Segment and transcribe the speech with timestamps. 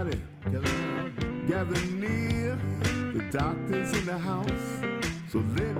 [0.00, 0.20] everybody,
[1.48, 2.58] gather near.
[3.14, 4.82] The doctor's in the house,
[5.30, 5.75] so lend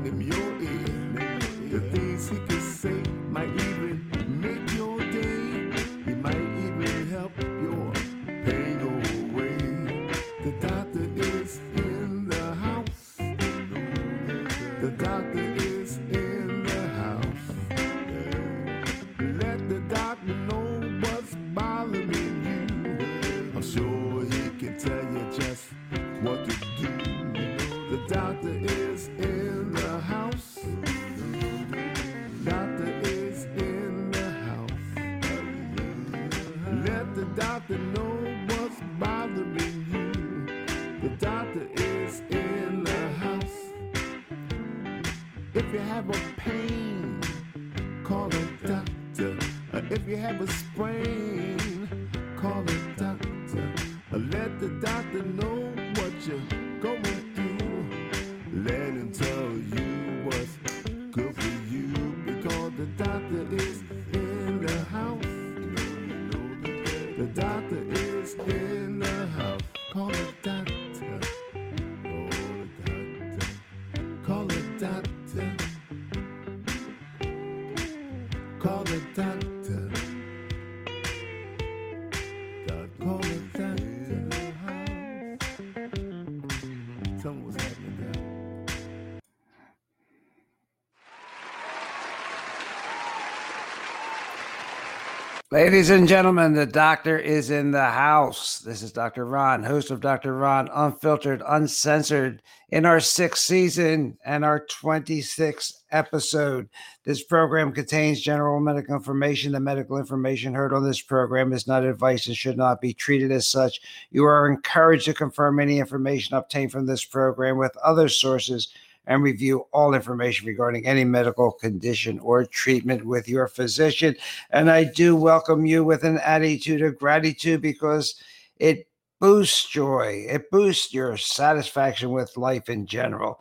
[95.56, 98.58] Ladies and gentlemen, the doctor is in the house.
[98.58, 99.24] This is Dr.
[99.24, 100.36] Ron, host of Dr.
[100.36, 106.68] Ron Unfiltered, Uncensored, in our sixth season and our 26th episode.
[107.04, 109.52] This program contains general medical information.
[109.52, 113.32] The medical information heard on this program is not advice and should not be treated
[113.32, 113.80] as such.
[114.10, 118.74] You are encouraged to confirm any information obtained from this program with other sources
[119.06, 124.16] and review all information regarding any medical condition or treatment with your physician.
[124.50, 128.20] And I do welcome you with an attitude of gratitude because
[128.56, 128.88] it
[129.20, 133.40] boosts joy, it boosts your satisfaction with life in general.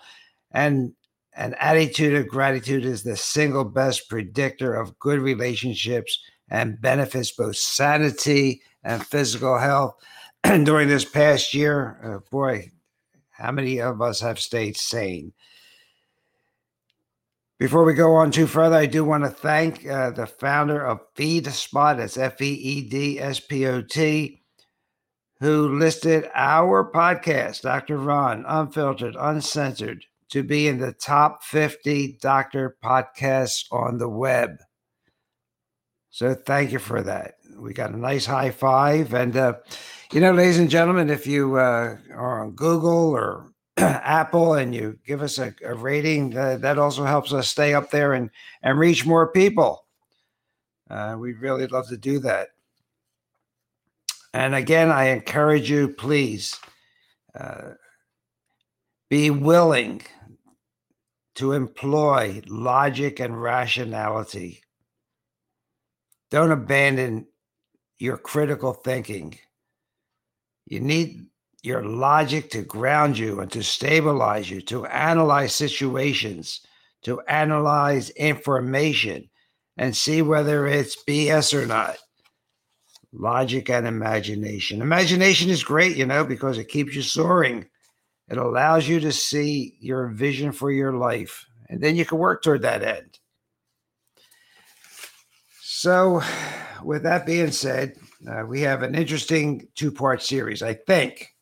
[0.52, 0.94] And
[1.36, 7.58] an attitude of gratitude is the single best predictor of good relationships and benefits both
[7.58, 9.96] sanity and physical health.
[10.44, 12.72] And during this past year, uh, boy,
[13.32, 15.34] how many of us have stayed sane?
[17.58, 21.00] Before we go on too further, I do want to thank uh, the founder of
[21.16, 24.44] FeedSpot, that's F E E D S P O T,
[25.40, 27.98] who listed our podcast, Dr.
[27.98, 34.58] Ron, Unfiltered, Uncensored, to be in the top 50 doctor podcasts on the web.
[36.10, 37.36] So thank you for that.
[37.58, 39.14] We got a nice high five.
[39.14, 39.54] And, uh,
[40.12, 44.98] you know, ladies and gentlemen, if you uh, are on Google or Apple and you
[45.06, 48.30] give us a, a rating, uh, that also helps us stay up there and,
[48.64, 49.86] and reach more people.
[50.90, 52.50] Uh, we'd really love to do that.
[54.34, 56.60] And again, I encourage you, please
[57.40, 57.72] uh,
[59.10, 60.02] be willing
[61.36, 64.62] to employ logic and rationality.
[66.32, 67.28] Don't abandon
[67.98, 69.38] your critical thinking.
[70.66, 71.28] You need
[71.66, 76.62] your logic to ground you and to stabilize you, to analyze situations,
[77.02, 79.30] to analyze information
[79.78, 81.98] and see whether it's BS or not.
[83.12, 84.82] Logic and imagination.
[84.82, 87.66] Imagination is great, you know, because it keeps you soaring.
[88.30, 92.44] It allows you to see your vision for your life, and then you can work
[92.44, 93.20] toward that end.
[95.62, 96.22] So,
[96.84, 97.96] with that being said,
[98.28, 101.35] uh, we have an interesting two part series, I think,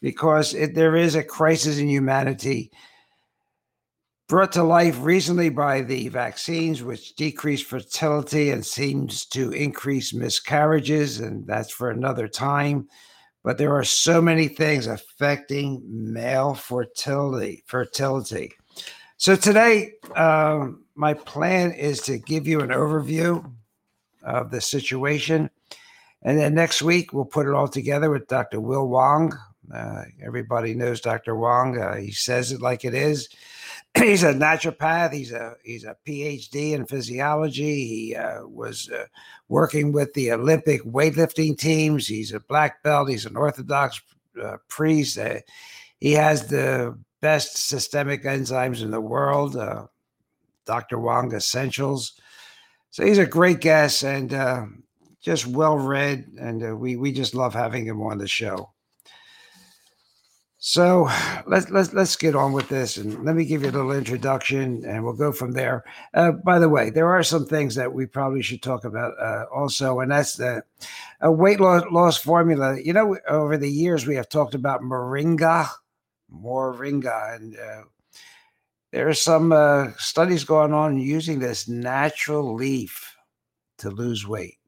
[0.00, 2.70] because it, there is a crisis in humanity
[4.28, 11.20] brought to life recently by the vaccines, which decrease fertility and seems to increase miscarriages,
[11.20, 12.86] and that's for another time.
[13.42, 17.64] But there are so many things affecting male fertility.
[17.66, 18.52] Fertility.
[19.16, 23.50] So today, um, my plan is to give you an overview
[24.22, 25.48] of the situation,
[26.22, 28.60] and then next week we'll put it all together with Dr.
[28.60, 29.32] Will Wong.
[29.72, 31.34] Uh, everybody knows Dr.
[31.34, 31.78] Wong.
[31.78, 33.28] Uh, he says it like it is
[33.98, 35.12] he's a naturopath.
[35.12, 37.86] He's a he's a PhD in physiology.
[37.86, 39.04] He uh, was uh,
[39.48, 42.06] working with the Olympic weightlifting teams.
[42.06, 43.08] He's a black belt.
[43.08, 44.00] He's an Orthodox
[44.42, 45.18] uh, priest.
[45.18, 45.40] Uh,
[46.00, 49.56] he has the best systemic enzymes in the world.
[50.64, 50.98] Dr.
[50.98, 52.12] Wong Essentials.
[52.90, 54.30] So he's a great guest, and
[55.20, 58.70] just well read, and we we just love having him on the show.
[60.58, 61.08] So
[61.46, 64.84] let's let's let's get on with this, and let me give you a little introduction,
[64.84, 65.84] and we'll go from there.
[66.14, 69.44] Uh, by the way, there are some things that we probably should talk about uh,
[69.54, 70.62] also, and that's the
[71.20, 72.78] a weight loss, loss formula.
[72.80, 75.68] You know, over the years we have talked about moringa,
[76.32, 77.82] moringa, and uh,
[78.92, 83.14] there are some uh, studies going on using this natural leaf
[83.78, 84.58] to lose weight,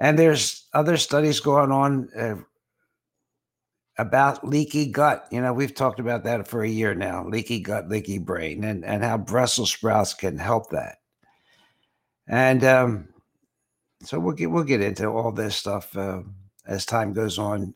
[0.00, 2.34] and there's other studies going on uh,
[4.02, 5.26] about leaky gut.
[5.30, 8.84] You know, we've talked about that for a year now leaky gut, leaky brain, and,
[8.84, 10.98] and how Brussels sprouts can help that.
[12.28, 13.08] And um,
[14.02, 16.22] so we'll get, we'll get into all this stuff uh,
[16.66, 17.74] as time goes on.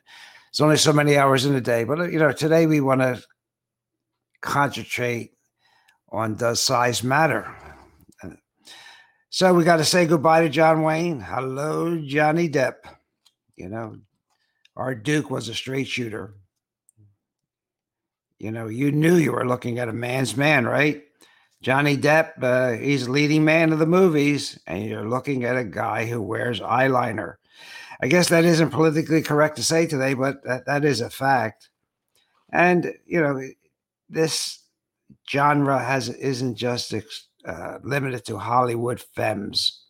[0.50, 3.22] It's only so many hours in a day, but you know, today we want to
[4.40, 5.32] concentrate
[6.10, 7.54] on does size matter?
[9.28, 11.20] So we got to say goodbye to John Wayne.
[11.20, 12.76] Hello, Johnny Depp.
[13.56, 13.96] You know,
[14.76, 16.34] our Duke was a straight shooter.
[18.38, 21.02] You know, you knew you were looking at a man's man, right?
[21.62, 26.04] Johnny Depp, uh, he's leading man of the movies, and you're looking at a guy
[26.04, 27.36] who wears eyeliner.
[28.00, 31.70] I guess that isn't politically correct to say today, but that, that is a fact.
[32.52, 33.40] And, you know,
[34.10, 34.62] this
[35.28, 36.94] genre has isn't just
[37.46, 39.85] uh, limited to Hollywood femmes.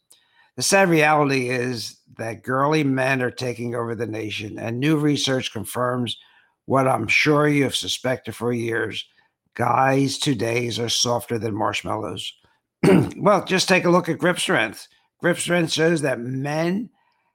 [0.56, 5.53] The sad reality is that girly men are taking over the nation, and new research
[5.53, 6.17] confirms
[6.64, 9.05] what I'm sure you have suspected for years.
[9.55, 12.32] Guys today's are softer than marshmallows.
[13.17, 14.88] well, just take a look at grip strength.
[15.20, 16.88] Grip strength shows that men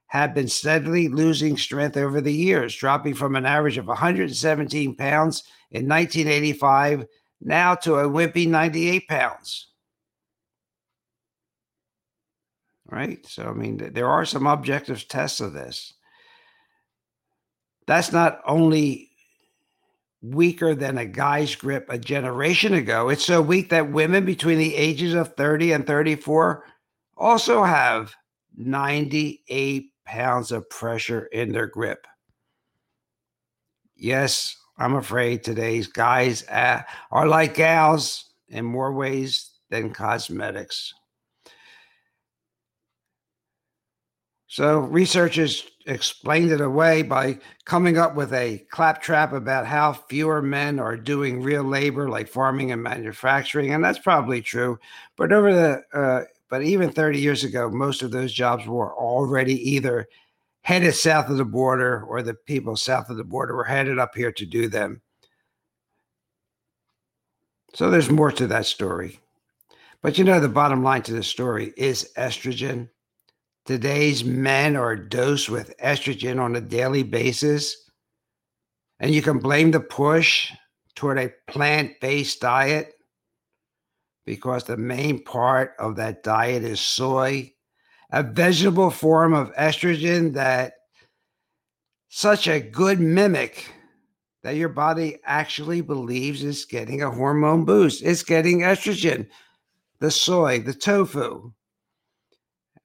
[0.08, 5.44] have been steadily losing strength over the years, dropping from an average of 117 pounds
[5.70, 7.06] in 1985
[7.40, 9.71] now to a wimpy 98 pounds.
[12.92, 13.26] Right?
[13.26, 15.94] So, I mean, there are some objective tests of this.
[17.86, 19.10] That's not only
[20.20, 24.76] weaker than a guy's grip a generation ago, it's so weak that women between the
[24.76, 26.64] ages of 30 and 34
[27.16, 28.14] also have
[28.56, 32.06] 98 pounds of pressure in their grip.
[33.96, 40.92] Yes, I'm afraid today's guys uh, are like gals in more ways than cosmetics.
[44.52, 50.78] So researchers explained it away by coming up with a claptrap about how fewer men
[50.78, 54.78] are doing real labor like farming and manufacturing, and that's probably true.
[55.16, 59.54] But over the uh, but even 30 years ago, most of those jobs were already
[59.70, 60.06] either
[60.60, 64.14] headed south of the border or the people south of the border were headed up
[64.14, 65.00] here to do them.
[67.72, 69.18] So there's more to that story.
[70.02, 72.90] But you know, the bottom line to the story is estrogen
[73.64, 77.76] Today's men are dosed with estrogen on a daily basis.
[78.98, 80.50] And you can blame the push
[80.96, 82.92] toward a plant based diet
[84.26, 87.52] because the main part of that diet is soy,
[88.10, 90.74] a vegetable form of estrogen that
[92.08, 93.72] such a good mimic
[94.42, 98.02] that your body actually believes is getting a hormone boost.
[98.02, 99.28] It's getting estrogen,
[100.00, 101.52] the soy, the tofu.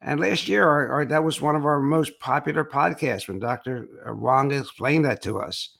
[0.01, 3.87] And last year, our, our, that was one of our most popular podcasts when Dr.
[4.07, 5.75] Uh, Wong explained that to us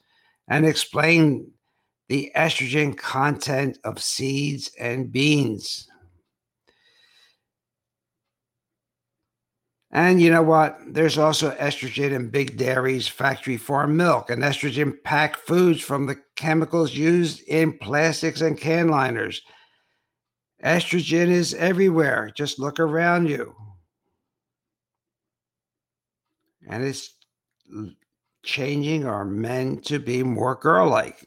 [0.48, 1.46] and explained
[2.08, 5.86] the estrogen content of seeds and beans.
[9.90, 10.78] And you know what?
[10.86, 16.16] There's also estrogen in big dairies, factory farm milk, and estrogen packed foods from the
[16.36, 19.40] chemicals used in plastics and can liners.
[20.62, 22.30] Estrogen is everywhere.
[22.34, 23.54] Just look around you
[26.68, 27.14] and it's
[28.44, 31.26] changing our men to be more girl like.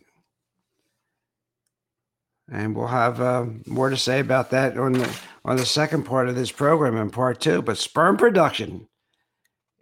[2.52, 6.30] And we'll have uh, more to say about that on the on the second part
[6.30, 7.62] of this program in part two.
[7.62, 8.88] But sperm production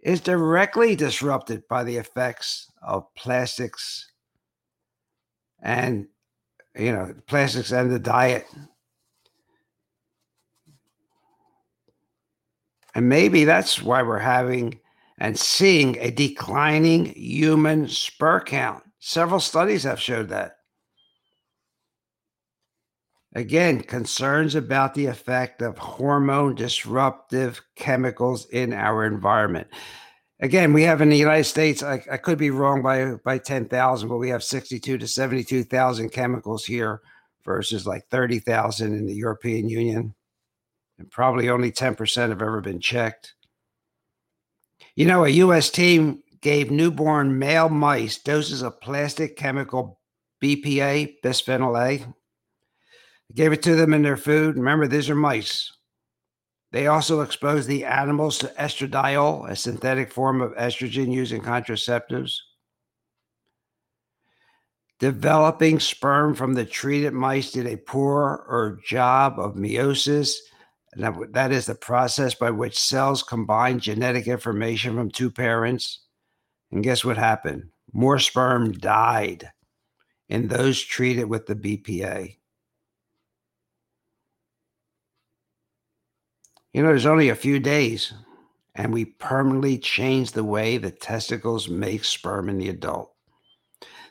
[0.00, 4.10] is directly disrupted by the effects of plastics
[5.62, 6.06] and
[6.76, 8.46] you know plastics and the diet.
[12.94, 14.80] And maybe that's why we're having
[15.20, 18.82] and seeing a declining human spur count.
[18.98, 20.56] Several studies have showed that.
[23.34, 29.68] Again, concerns about the effect of hormone disruptive chemicals in our environment.
[30.40, 34.08] Again, we have in the United States, I, I could be wrong by, by 10,000,
[34.08, 37.02] but we have 62 to 72,000 chemicals here
[37.44, 40.14] versus like 30,000 in the European Union.
[40.98, 43.34] And probably only 10% have ever been checked.
[44.96, 45.70] You know, a U.S.
[45.70, 50.00] team gave newborn male mice doses of plastic chemical
[50.42, 52.06] BPA, bisphenol A.
[53.34, 54.56] gave it to them in their food.
[54.56, 55.70] Remember, these are mice.
[56.72, 62.36] They also exposed the animals to estradiol, a synthetic form of estrogen used in contraceptives.
[65.00, 70.36] Developing sperm from the treated mice did a poor or job of meiosis.
[70.96, 76.00] That, that is the process by which cells combine genetic information from two parents.
[76.72, 77.70] And guess what happened?
[77.92, 79.50] More sperm died
[80.28, 82.36] in those treated with the BPA.
[86.72, 88.12] You know, there's only a few days,
[88.76, 93.12] and we permanently changed the way the testicles make sperm in the adult.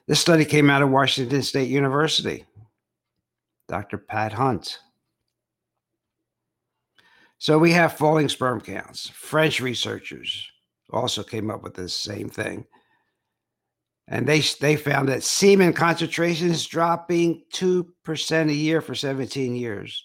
[0.07, 2.45] This study came out of Washington State University.
[3.69, 3.97] Dr.
[3.97, 4.79] Pat Hunt.
[7.39, 9.09] So we have falling sperm counts.
[9.09, 10.45] French researchers
[10.91, 12.65] also came up with the same thing.
[14.09, 20.03] And they, they found that semen concentrations dropping 2% a year for 17 years.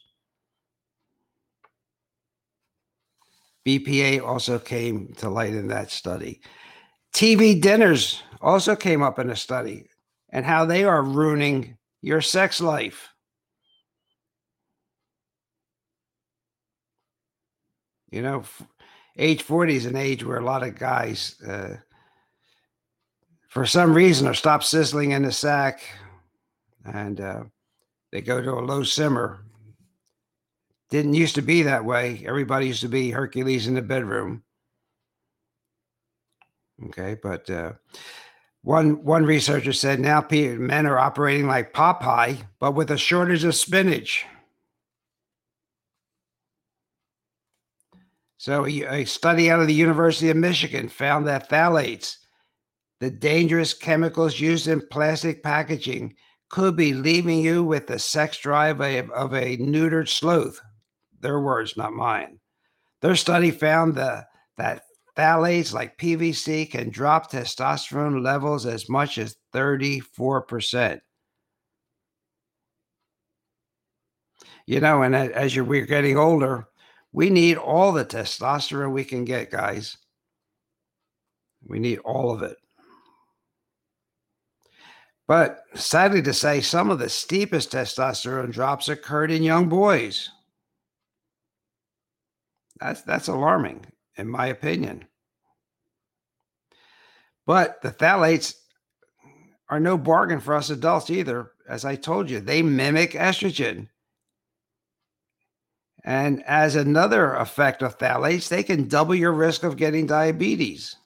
[3.66, 6.40] BPA also came to light in that study.
[7.14, 9.88] TV dinners also came up in a study
[10.28, 13.13] and how they are ruining your sex life.
[18.14, 18.44] You know,
[19.18, 21.78] age 40 is an age where a lot of guys, uh,
[23.48, 25.82] for some reason, are stopped sizzling in the sack
[26.84, 27.42] and uh,
[28.12, 29.40] they go to a low simmer
[30.90, 32.22] didn't used to be that way.
[32.24, 34.44] Everybody used to be Hercules in the bedroom.
[36.86, 37.72] Okay, but uh,
[38.62, 43.56] one one researcher said now men are operating like Popeye, but with a shortage of
[43.56, 44.24] spinach.
[48.44, 52.18] So a study out of the University of Michigan found that phthalates,
[53.00, 56.14] the dangerous chemicals used in plastic packaging,
[56.50, 60.60] could be leaving you with the sex drive of, of a neutered sloth
[61.20, 62.38] their words, not mine.
[63.00, 64.26] Their study found the,
[64.58, 64.82] that
[65.16, 71.00] phthalates like PVC can drop testosterone levels as much as 34%.
[74.66, 76.68] You know, and as you're, we're getting older,
[77.14, 79.96] we need all the testosterone we can get, guys.
[81.64, 82.56] We need all of it.
[85.28, 90.28] But sadly to say, some of the steepest testosterone drops occurred in young boys.
[92.80, 95.06] That's that's alarming, in my opinion.
[97.46, 98.56] But the phthalates
[99.68, 101.52] are no bargain for us adults either.
[101.68, 103.88] As I told you, they mimic estrogen.
[106.04, 110.96] And as another effect of phthalates, they can double your risk of getting diabetes.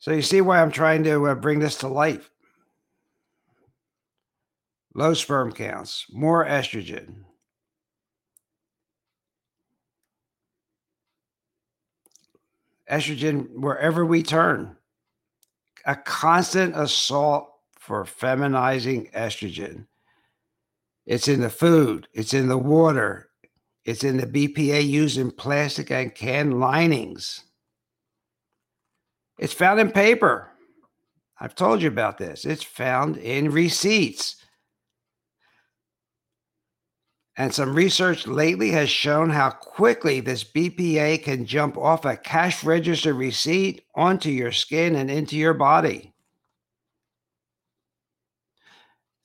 [0.00, 2.22] So you see why I'm trying to uh, bring this to light.
[4.94, 7.24] Low sperm counts, more estrogen,
[12.90, 14.76] estrogen wherever we turn.
[15.86, 19.86] A constant assault for feminizing estrogen.
[21.10, 23.30] It's in the food, it's in the water,
[23.84, 27.42] it's in the BPA used in plastic and can linings.
[29.36, 30.52] It's found in paper.
[31.40, 32.44] I've told you about this.
[32.44, 34.36] It's found in receipts.
[37.36, 42.62] And some research lately has shown how quickly this BPA can jump off a cash
[42.62, 46.14] register receipt onto your skin and into your body.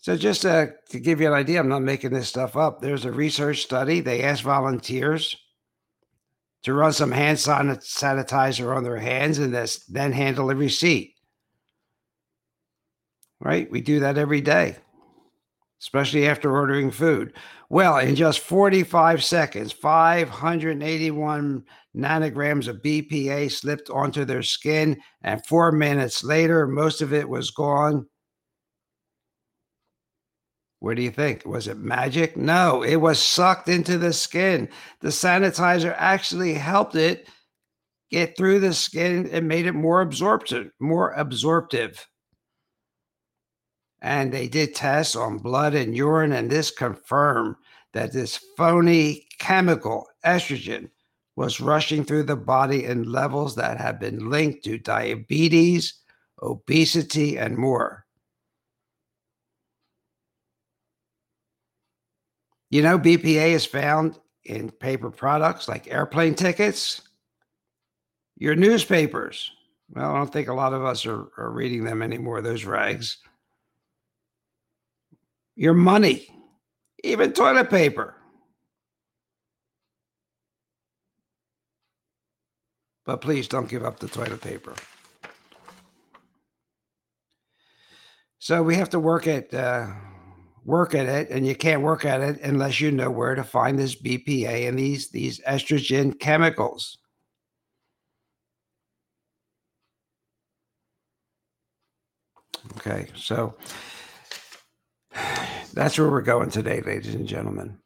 [0.05, 2.79] So, just to, to give you an idea, I'm not making this stuff up.
[2.79, 4.01] There's a research study.
[4.01, 5.35] They asked volunteers
[6.61, 11.15] to run some hand sanitizer on their hands and this, then handle a receipt.
[13.39, 13.67] Right?
[13.71, 14.75] We do that every day
[15.81, 17.33] especially after ordering food.
[17.69, 21.63] Well, in just 45 seconds, 581
[21.95, 27.51] nanograms of BPA slipped onto their skin, and four minutes later, most of it was
[27.51, 28.07] gone.
[30.79, 31.45] What do you think?
[31.45, 32.37] Was it magic?
[32.37, 34.69] No, it was sucked into the skin.
[35.01, 37.27] The sanitizer actually helped it
[38.11, 42.05] get through the skin and made it more absorptive, more absorptive
[44.05, 47.55] and they did tests on blood and urine, and this confirmed
[47.93, 50.87] that this phony chemical, estrogen,
[51.35, 55.95] was rushing through the body in levels that have been linked to diabetes,
[56.43, 58.04] obesity, and more.
[62.75, 67.01] You know, BPA is found in paper products like airplane tickets,
[68.35, 69.49] Your newspapers.
[69.91, 73.19] Well, I don't think a lot of us are, are reading them anymore, those rags.
[75.55, 76.27] Your money,
[77.01, 78.13] even toilet paper.
[83.05, 84.75] But please don't give up the toilet paper.
[88.39, 89.87] So we have to work at uh,
[90.65, 93.77] work at it, and you can't work at it unless you know where to find
[93.77, 96.97] this BPA and these these estrogen chemicals.
[102.77, 103.55] Okay, so
[105.73, 107.77] that's where we're going today, ladies and gentlemen.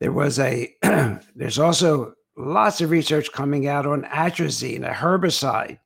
[0.00, 0.72] There was a
[1.34, 5.78] there's also lots of research coming out on atrazine, a herbicide.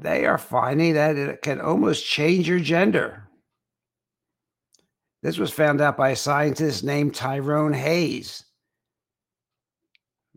[0.00, 3.28] They are finding that it can almost change your gender.
[5.22, 8.44] This was found out by a scientist named Tyrone Hayes.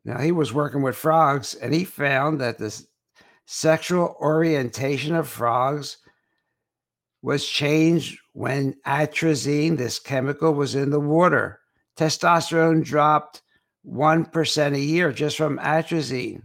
[0.05, 2.81] Now, he was working with frogs and he found that the
[3.45, 5.97] sexual orientation of frogs
[7.21, 11.59] was changed when atrazine, this chemical, was in the water
[11.97, 13.41] testosterone dropped
[13.85, 16.43] 1% a year just from atrazine.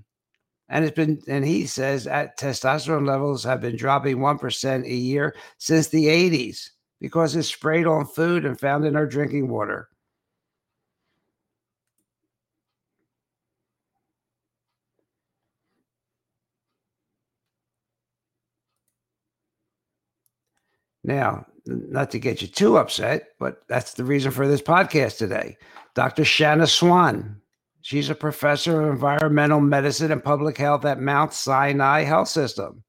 [0.72, 5.36] And it's been, and he says that testosterone levels have been dropping 1% a year
[5.58, 9.90] since the 80s because it's sprayed on food and found in our drinking water.
[21.04, 25.58] Now, not to get you too upset, but that's the reason for this podcast today.
[25.94, 26.24] Dr.
[26.24, 27.41] Shanna Swan.
[27.82, 32.84] She's a professor of environmental medicine and public health at Mount Sinai Health System.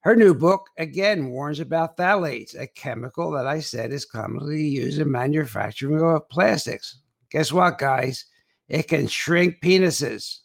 [0.00, 4.98] Her new book again warns about phthalates, a chemical that I said is commonly used
[4.98, 7.00] in manufacturing of plastics.
[7.30, 8.24] Guess what, guys?
[8.68, 10.38] It can shrink penises.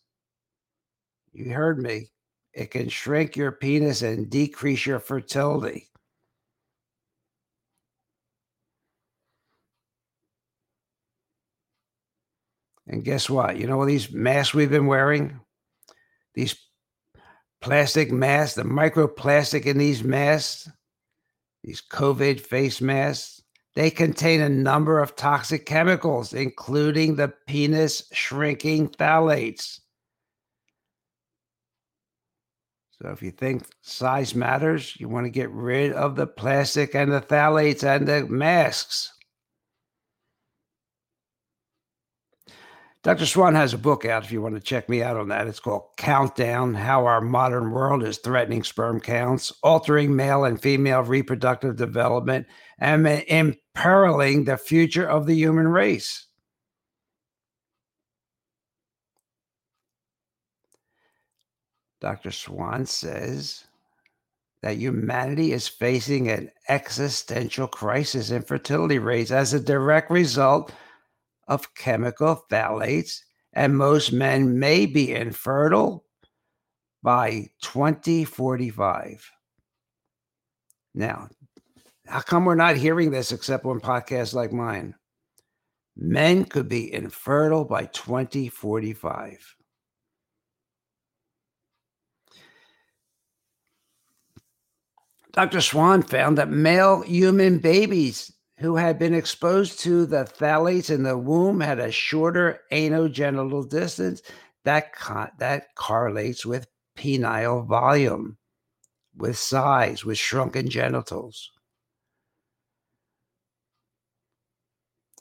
[1.33, 2.11] You heard me.
[2.53, 5.89] It can shrink your penis and decrease your fertility.
[12.87, 13.57] And guess what?
[13.57, 15.39] You know these masks we've been wearing?
[16.33, 16.55] These
[17.61, 20.69] plastic masks, the microplastic in these masks,
[21.63, 23.41] these COVID face masks,
[23.73, 29.79] they contain a number of toxic chemicals, including the penis shrinking phthalates.
[33.01, 37.11] So if you think size matters, you want to get rid of the plastic and
[37.11, 39.11] the phthalates and the masks.
[43.05, 43.27] Dr.
[43.27, 45.45] Swan has a book out if you want to check me out on that.
[45.45, 51.01] It's called Countdown How Our Modern World is Threatening Sperm Counts, Altering Male and Female
[51.03, 52.47] Reproductive Development,
[52.79, 56.25] and Imperiling the Future of the Human Race.
[62.01, 62.31] Dr.
[62.31, 63.65] Swan says
[64.63, 70.71] that humanity is facing an existential crisis in fertility rates as a direct result
[71.47, 73.19] of chemical phthalates,
[73.53, 76.05] and most men may be infertile
[77.03, 79.31] by 2045.
[80.93, 81.29] Now,
[82.07, 84.95] how come we're not hearing this except on podcasts like mine?
[85.95, 89.55] Men could be infertile by 2045.
[95.31, 95.59] Dr.
[95.59, 101.17] Swan found that male human babies who had been exposed to the phthalates in the
[101.17, 104.21] womb had a shorter anogenital distance
[104.63, 108.37] that co- that correlates with penile volume
[109.15, 111.51] with size with shrunken genitals.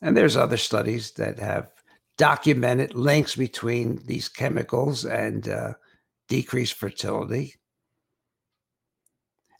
[0.03, 1.68] And there's other studies that have
[2.18, 5.75] documented links between these chemicals and uh,
[6.29, 7.55] decreased fertility.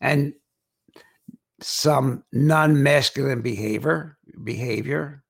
[0.01, 0.35] And
[1.61, 5.23] some non-masculine behavior behavior.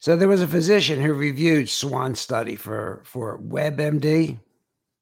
[0.00, 4.38] So there was a physician who reviewed swan study for for webmd.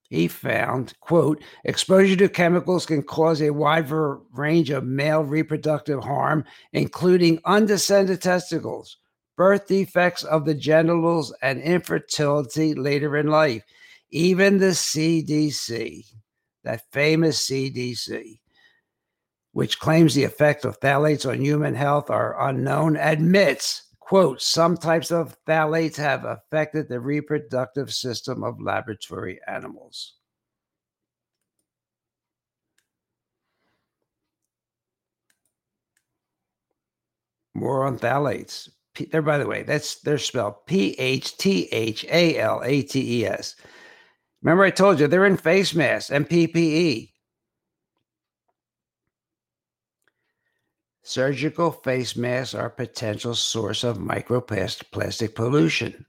[0.09, 6.45] He found quote exposure to chemicals can cause a wide range of male reproductive harm
[6.73, 8.99] including undescended testicles
[9.37, 13.65] birth defects of the genitals and infertility later in life
[14.11, 16.05] even the cdc
[16.67, 18.39] that famous CDC,
[19.53, 25.11] which claims the effect of phthalates on human health are unknown, admits, quote, some types
[25.11, 30.17] of phthalates have affected the reproductive system of laboratory animals.
[37.57, 38.69] more on phthalates.
[38.95, 42.83] P- there, by the way, that's they're spelled P H T H A L A
[42.83, 43.57] T E S.
[44.43, 47.11] Remember, I told you they're in face masks and PPE.
[51.03, 56.05] Surgical face masks are a potential source of microplastic pollution,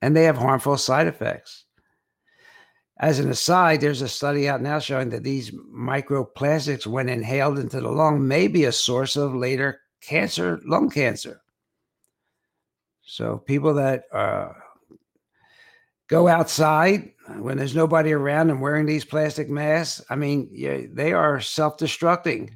[0.00, 1.66] and they have harmful side effects.
[3.00, 7.80] As an aside, there's a study out now showing that these microplastics, when inhaled into
[7.80, 11.40] the lung, may be a source of later cancer, lung cancer.
[13.02, 14.52] So people that uh,
[16.10, 21.12] go outside when there's nobody around and wearing these plastic masks, I mean, yeah, they
[21.12, 22.50] are self-destructing.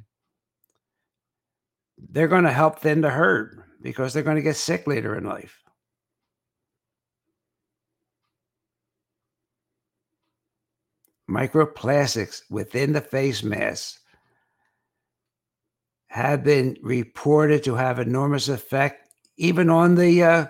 [1.97, 5.23] They're going to help thin the herd because they're going to get sick later in
[5.23, 5.63] life.
[11.29, 13.99] Microplastics within the face mask
[16.07, 20.45] have been reported to have enormous effect even on the uh,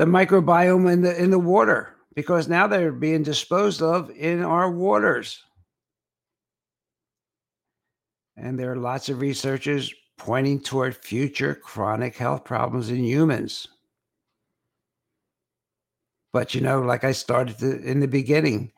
[0.00, 4.70] the microbiome in the in the water because now they're being disposed of in our
[4.70, 5.44] waters.
[8.34, 13.68] And there are lots of researchers pointing toward future chronic health problems in humans.
[16.32, 18.72] But you know, like I started to, in the beginning,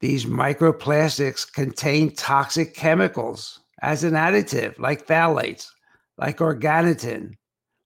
[0.00, 5.68] these microplastics contain toxic chemicals as an additive, like phthalates,
[6.16, 7.34] like organotin,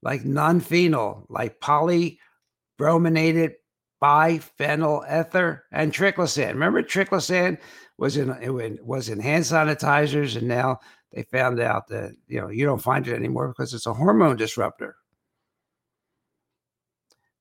[0.03, 3.55] like nonphenol, like polybrominated
[4.03, 6.49] biphenyl ether, and triclosan.
[6.49, 7.59] Remember, triclosan
[7.99, 10.81] was in it was in hand sanitizers, and now
[11.13, 14.37] they found out that you know you don't find it anymore because it's a hormone
[14.37, 14.97] disruptor.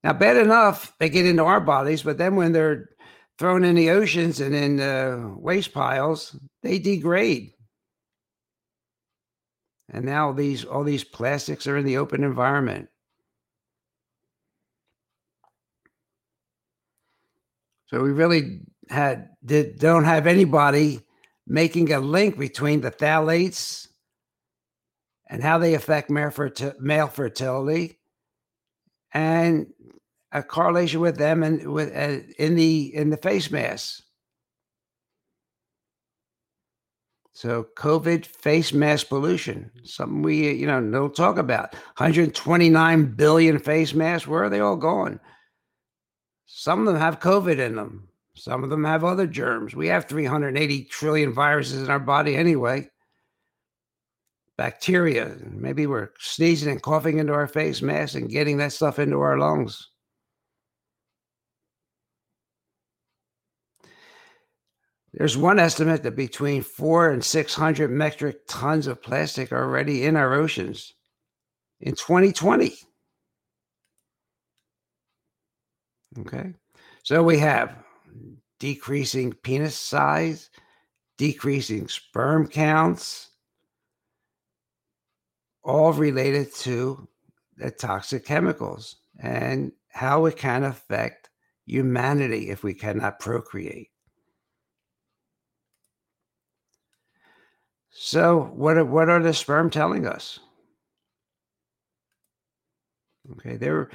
[0.03, 2.89] Now, bad enough they get into our bodies, but then when they're
[3.37, 7.51] thrown in the oceans and in uh, waste piles, they degrade.
[9.91, 12.89] And now these all these plastics are in the open environment.
[17.87, 21.01] So we really had did, don't have anybody
[21.45, 23.87] making a link between the phthalates
[25.29, 27.99] and how they affect male, ferti- male fertility
[29.13, 29.67] and
[30.31, 34.03] a correlation with them and with uh, in the in the face mask.
[37.33, 39.85] So COVID face mask pollution, mm-hmm.
[39.85, 41.73] something we uh, you know don't talk about.
[41.97, 44.27] 129 billion face masks.
[44.27, 45.19] Where are they all going?
[46.45, 48.09] Some of them have COVID in them.
[48.35, 49.75] Some of them have other germs.
[49.75, 52.89] We have 380 trillion viruses in our body anyway.
[54.57, 55.35] Bacteria.
[55.49, 59.37] Maybe we're sneezing and coughing into our face mask and getting that stuff into our
[59.37, 59.90] lungs.
[65.13, 70.15] There's one estimate that between four and 600 metric tons of plastic are already in
[70.15, 70.93] our oceans
[71.81, 72.73] in 2020.
[76.19, 76.53] Okay.
[77.03, 77.75] So we have
[78.59, 80.49] decreasing penis size,
[81.17, 83.31] decreasing sperm counts,
[85.63, 87.07] all related to
[87.57, 91.29] the toxic chemicals and how it can affect
[91.65, 93.90] humanity if we cannot procreate.
[97.91, 100.39] So, what are, what are the sperm telling us?
[103.33, 103.89] Okay, they're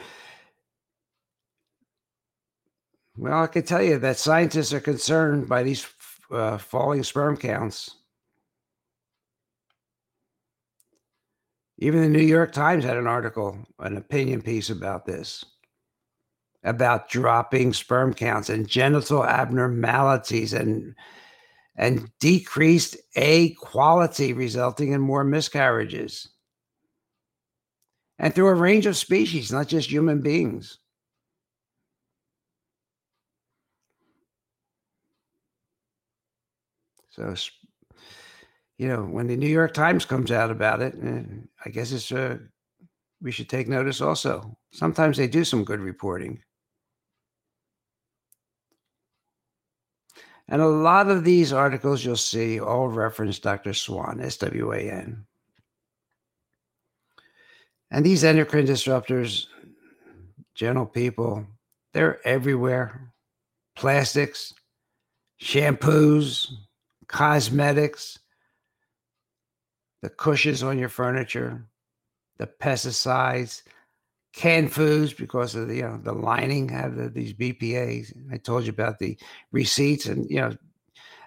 [3.16, 3.42] well.
[3.42, 5.86] I can tell you that scientists are concerned by these
[6.30, 7.96] uh, falling sperm counts.
[11.78, 15.44] Even the New York Times had an article, an opinion piece about this,
[16.64, 20.94] about dropping sperm counts and genital abnormalities and
[21.76, 26.28] and decreased A quality, resulting in more miscarriages.
[28.18, 30.78] And through a range of species, not just human beings.
[37.10, 37.34] So,
[38.78, 41.22] you know, when the New York Times comes out about it, eh,
[41.64, 42.38] I guess it's uh,
[43.22, 44.56] we should take notice also.
[44.72, 46.42] Sometimes they do some good reporting.
[50.48, 53.74] And a lot of these articles you'll see all reference Dr.
[53.74, 55.26] Swan, S W A N.
[57.90, 59.46] And these endocrine disruptors,
[60.54, 61.46] gentle people,
[61.92, 63.12] they're everywhere.
[63.76, 64.54] Plastics,
[65.40, 66.46] shampoos,
[67.08, 68.18] cosmetics,
[70.02, 71.66] the cushions on your furniture,
[72.38, 73.62] the pesticides,
[74.36, 78.12] canned foods because of the you know the lining have the, these BPA's.
[78.30, 79.18] I told you about the
[79.50, 80.52] receipts, and you know,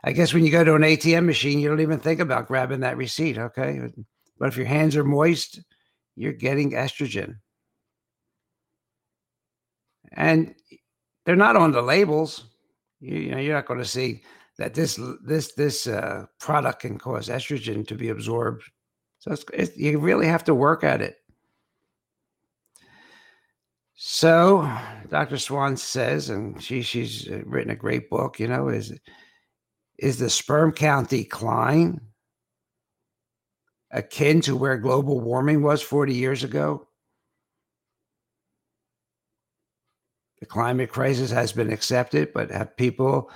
[0.04, 2.82] I guess when you go to an ATM machine, you don't even think about grabbing
[2.82, 3.38] that receipt.
[3.38, 3.82] Okay,
[4.38, 5.60] But if your hands are moist,
[6.16, 7.38] you're getting estrogen.
[10.14, 10.56] And
[11.26, 12.46] they're not on the labels.
[13.00, 14.22] You, you know, you're not going to see
[14.58, 18.64] that this this this uh, product can cause estrogen to be absorbed.
[19.20, 21.18] So it's, it's, you really have to work at it.
[24.02, 24.62] So
[25.10, 25.38] Dr.
[25.38, 28.40] Swan says, and she she's uh, written a great book.
[28.40, 28.98] You know, is
[29.98, 32.00] is the sperm count decline
[33.92, 36.88] akin to where global warming was 40 years ago?
[40.40, 43.30] The climate crisis has been accepted, but have people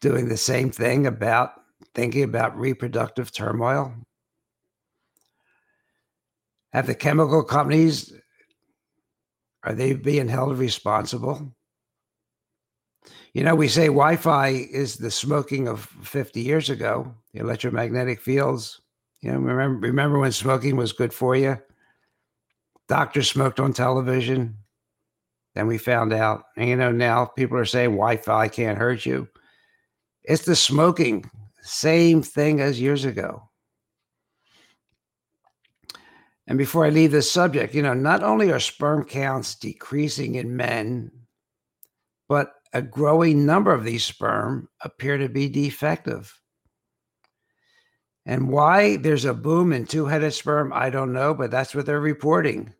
[0.00, 1.52] doing the same thing about
[1.94, 3.94] thinking about reproductive turmoil?
[6.72, 8.12] Have the chemical companies
[9.64, 11.54] are they being held responsible?
[13.32, 18.80] You know, we say Wi-Fi is the smoking of 50 years ago, the electromagnetic fields.
[19.20, 21.58] You know, remember remember when smoking was good for you?
[22.88, 24.56] Doctors smoked on television.
[25.54, 26.44] Then we found out.
[26.56, 29.28] And you know, now people are saying Wi-Fi can't hurt you.
[30.24, 31.30] It's the smoking,
[31.62, 33.49] same thing as years ago.
[36.50, 40.56] And before I leave this subject, you know, not only are sperm counts decreasing in
[40.56, 41.12] men,
[42.28, 46.36] but a growing number of these sperm appear to be defective.
[48.26, 51.86] And why there's a boom in two headed sperm, I don't know, but that's what
[51.86, 52.74] they're reporting.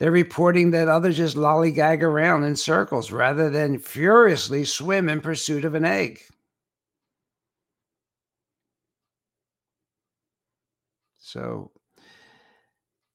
[0.00, 5.64] They're reporting that others just lollygag around in circles rather than furiously swim in pursuit
[5.64, 6.20] of an egg.
[11.34, 11.72] So,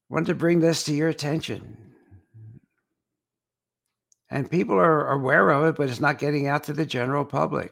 [0.10, 1.78] wanted to bring this to your attention.
[4.30, 7.72] And people are aware of it, but it's not getting out to the general public.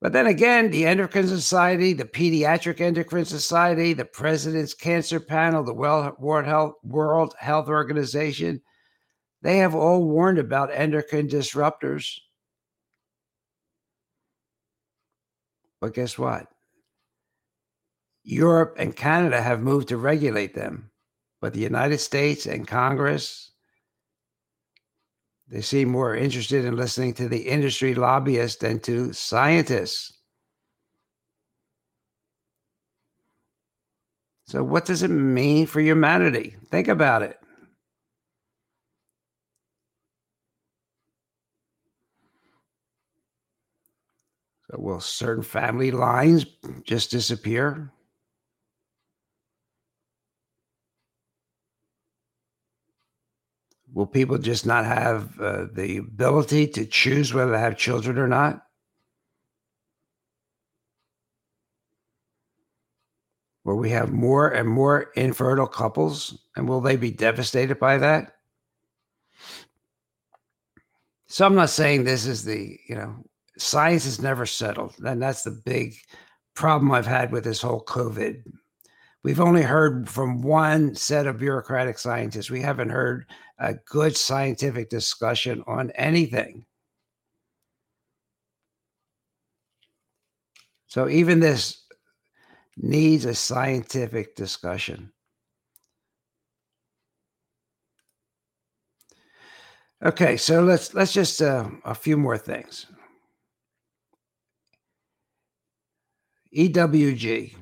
[0.00, 5.74] But then again, the Endocrine Society, the Pediatric Endocrine Society, the President's Cancer Panel, the
[5.74, 8.60] World Health, World Health Organization,
[9.42, 12.18] they have all warned about endocrine disruptors.
[15.80, 16.49] But guess what?
[18.22, 20.90] Europe and Canada have moved to regulate them.
[21.40, 23.50] But the United States and Congress,
[25.48, 30.12] they seem more interested in listening to the industry lobbyists than to scientists.
[34.46, 36.56] So, what does it mean for humanity?
[36.70, 37.38] Think about it.
[44.68, 46.46] So, will certain family lines
[46.84, 47.92] just disappear?
[54.00, 58.26] Will people just not have uh, the ability to choose whether to have children or
[58.26, 58.62] not?
[63.62, 66.34] Will we have more and more infertile couples?
[66.56, 68.32] And will they be devastated by that?
[71.26, 73.22] So I'm not saying this is the, you know,
[73.58, 74.94] science is never settled.
[75.04, 75.94] And that's the big
[76.54, 78.44] problem I've had with this whole COVID
[79.22, 82.50] We've only heard from one set of bureaucratic scientists.
[82.50, 83.26] We haven't heard
[83.58, 86.64] a good scientific discussion on anything.
[90.86, 91.84] So even this
[92.76, 95.12] needs a scientific discussion.
[100.02, 102.86] Okay, so let's let's just uh, a few more things.
[106.56, 107.54] EWG,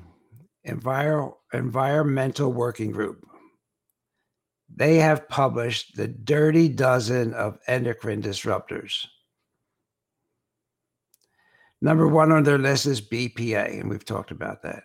[0.69, 3.25] Enviro, Environmental Working Group.
[4.75, 9.05] They have published the dirty dozen of endocrine disruptors.
[11.81, 14.83] Number one on their list is BPA, and we've talked about that.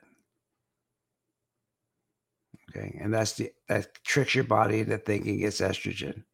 [2.71, 6.25] Okay, and that's the that tricks your body into thinking it's estrogen.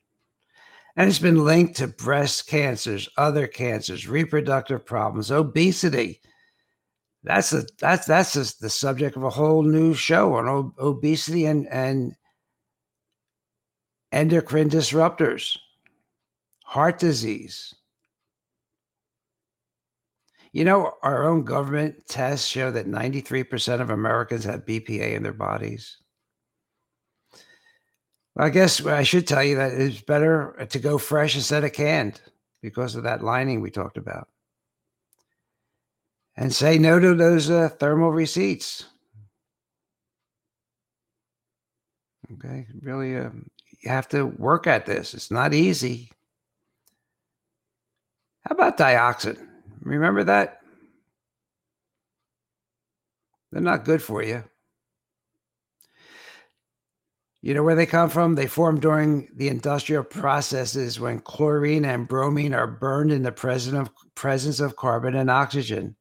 [0.96, 6.20] And it's been linked to breast cancers, other cancers, reproductive problems, obesity,
[7.22, 11.68] that's a that's that's the subject of a whole new show on ob- obesity and
[11.68, 12.14] and
[14.10, 15.58] endocrine disruptors,
[16.64, 17.74] heart disease.
[20.52, 25.32] You know, our own government tests show that 93% of Americans have BPA in their
[25.32, 25.96] bodies.
[28.36, 32.20] I guess I should tell you that it's better to go fresh instead of canned
[32.62, 34.29] because of that lining we talked about
[36.40, 38.86] and say no to those uh, thermal receipts.
[42.32, 43.28] Okay, really, uh,
[43.82, 45.12] you have to work at this.
[45.12, 46.10] It's not easy.
[48.46, 49.36] How about dioxin?
[49.82, 50.60] Remember that?
[53.52, 54.42] They're not good for you.
[57.42, 58.34] You know where they come from?
[58.34, 63.76] They form during the industrial processes when chlorine and bromine are burned in the presence
[63.76, 65.96] of, presence of carbon and oxygen.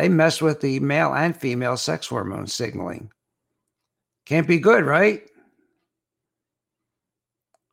[0.00, 3.12] They mess with the male and female sex hormone signaling.
[4.24, 5.20] Can't be good, right?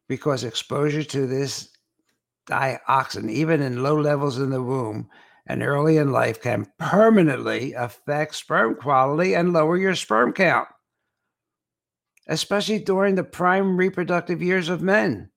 [0.10, 1.70] Because exposure to this
[2.50, 5.08] dioxin, even in low levels in the womb
[5.46, 10.68] and early in life, can permanently affect sperm quality and lower your sperm count,
[12.28, 15.30] especially during the prime reproductive years of men.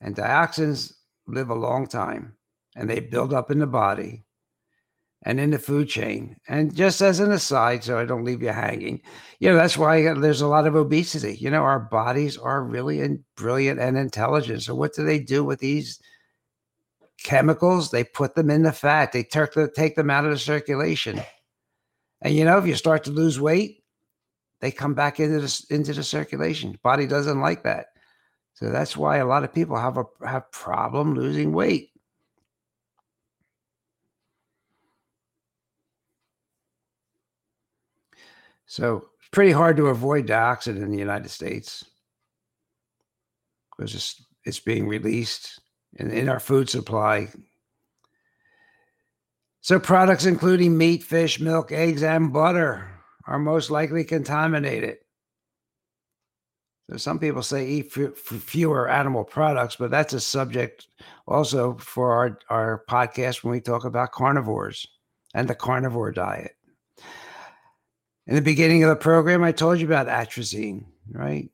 [0.00, 0.94] And dioxins
[1.28, 2.34] live a long time
[2.74, 4.24] and they build up in the body
[5.22, 6.36] and in the food chain.
[6.48, 9.00] And just as an aside, so I don't leave you hanging,
[9.38, 11.36] you know, that's why uh, there's a lot of obesity.
[11.36, 14.62] You know, our bodies are really brilliant and intelligent.
[14.62, 16.00] So, what do they do with these
[17.22, 17.90] chemicals?
[17.90, 21.22] They put them in the fat, they take them out of the circulation.
[22.20, 23.82] And, you know, if you start to lose weight,
[24.60, 26.78] they come back into the, into the circulation.
[26.82, 27.86] Body doesn't like that.
[28.54, 31.90] So that's why a lot of people have a have problem losing weight.
[38.72, 41.84] So it's pretty hard to avoid dioxin in the United States
[43.76, 45.60] because it's, it's being released
[45.98, 47.28] in, in our food supply.
[49.60, 52.88] So products including meat, fish, milk, eggs, and butter
[53.26, 54.96] are most likely contaminated.
[56.88, 60.86] So some people say eat f- fewer animal products, but that's a subject
[61.28, 64.86] also for our, our podcast when we talk about carnivores
[65.34, 66.56] and the carnivore diet.
[68.26, 71.50] In the beginning of the program, I told you about atrazine, right?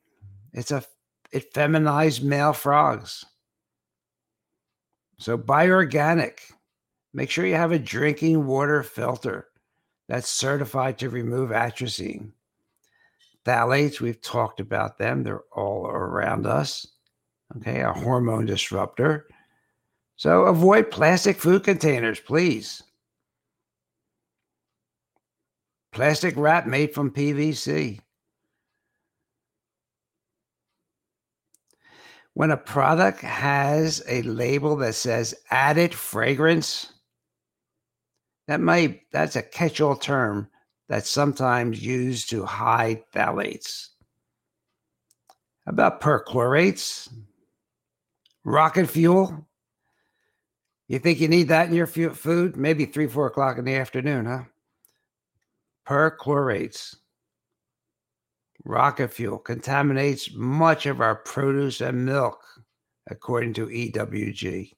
[0.53, 0.83] It's a
[1.31, 3.25] it feminized male frogs.
[5.17, 6.41] So buy organic.
[7.13, 9.47] Make sure you have a drinking water filter
[10.07, 12.31] that's certified to remove atrazine.
[13.45, 15.23] Phthalates, we've talked about them.
[15.23, 16.87] They're all around us.
[17.57, 19.27] Okay, a hormone disruptor.
[20.15, 22.83] So avoid plastic food containers, please.
[25.91, 27.99] Plastic wrap made from PVC.
[32.33, 36.93] When a product has a label that says added fragrance,
[38.47, 40.47] that might that's a catch-all term
[40.87, 43.89] that's sometimes used to hide phthalates.
[45.67, 47.11] About perchlorates?
[48.43, 49.47] Rocket fuel?
[50.87, 52.57] You think you need that in your food?
[52.57, 54.43] Maybe three, four o'clock in the afternoon, huh?
[55.89, 56.95] Perchlorates.
[58.63, 62.43] Rocket fuel contaminates much of our produce and milk,
[63.09, 64.73] according to EWG.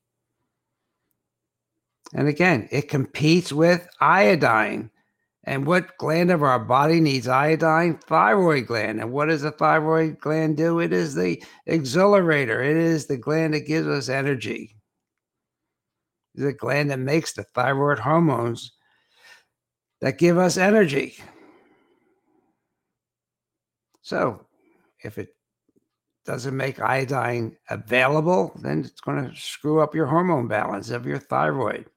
[2.13, 4.89] And again, it competes with iodine.
[5.43, 7.97] And what gland of our body needs iodine?
[7.97, 9.01] Thyroid gland.
[9.01, 10.79] And what does the thyroid gland do?
[10.79, 14.77] It is the exhilarator, it is the gland that gives us energy.
[16.35, 18.71] It's the gland that makes the thyroid hormones
[20.01, 21.15] that give us energy.
[24.01, 24.45] So,
[25.03, 25.35] if it
[26.25, 31.19] doesn't make iodine available, then it's going to screw up your hormone balance of your
[31.19, 31.87] thyroid.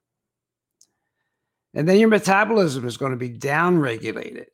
[1.74, 4.46] And then your metabolism is going to be downregulated.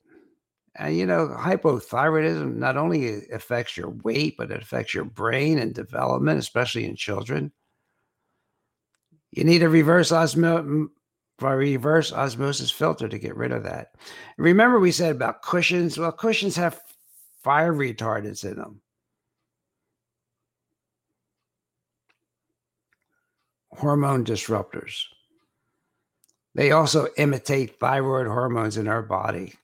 [0.76, 5.74] And you know, hypothyroidism not only affects your weight, but it affects your brain and
[5.74, 7.52] development, especially in children.
[9.32, 10.88] You need a reverse osmosis
[11.42, 13.94] a reverse osmosis filter to get rid of that.
[14.36, 15.98] Remember, we said about cushions.
[15.98, 16.80] Well, cushions have
[17.42, 18.80] fire retardants in them.
[23.72, 25.04] Hormone disruptors.
[26.54, 29.54] They also imitate thyroid hormones in our body.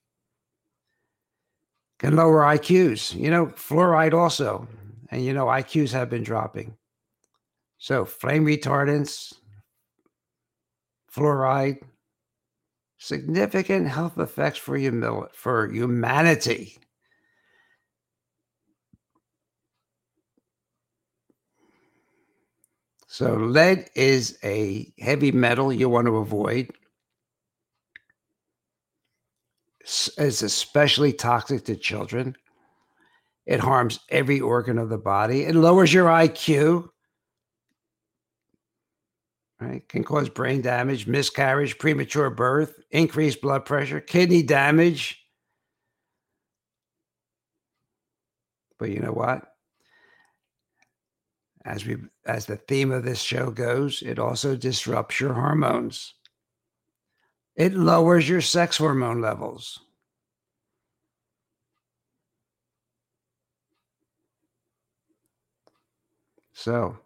[1.98, 3.14] Can lower IQs.
[3.14, 4.68] You know, fluoride also.
[5.10, 6.76] And you know, IQs have been dropping.
[7.78, 9.34] So, flame retardants,
[11.16, 11.78] fluoride,
[12.98, 16.76] significant health effects for, humil- for humanity.
[23.08, 26.70] So, lead is a heavy metal you want to avoid.
[29.80, 32.36] It's especially toxic to children.
[33.46, 35.44] It harms every organ of the body.
[35.44, 36.90] It lowers your IQ
[39.60, 45.22] right, can cause brain damage, miscarriage, premature birth, increased blood pressure, kidney damage.
[48.78, 49.42] But you know what?
[51.64, 51.96] As we
[52.26, 56.14] as the theme of this show goes, it also disrupts your hormones.
[57.56, 59.80] It lowers your sex hormone levels.
[66.52, 66.98] So,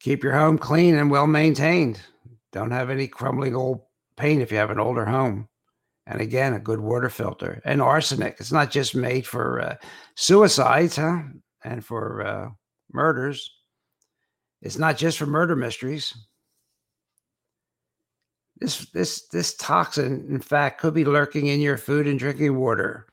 [0.00, 2.00] keep your home clean and well maintained.
[2.52, 3.82] Don't have any crumbling old
[4.16, 5.48] paint if you have an older home.
[6.06, 8.36] And again, a good water filter and arsenic.
[8.40, 9.76] It's not just made for uh,
[10.16, 11.20] suicides, huh?
[11.62, 12.48] And for uh,
[12.92, 13.48] murders.
[14.62, 16.16] It's not just for murder mysteries.
[18.56, 23.06] This this this toxin, in fact, could be lurking in your food and drinking water.